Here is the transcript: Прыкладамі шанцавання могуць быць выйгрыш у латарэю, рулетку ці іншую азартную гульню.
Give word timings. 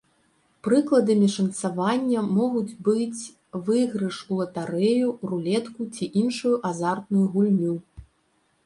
Прыкладамі 0.67 1.27
шанцавання 1.33 2.23
могуць 2.39 2.77
быць 2.87 3.21
выйгрыш 3.69 4.15
у 4.31 4.39
латарэю, 4.41 5.07
рулетку 5.33 5.81
ці 5.93 6.11
іншую 6.25 6.55
азартную 6.73 7.25
гульню. 7.37 7.73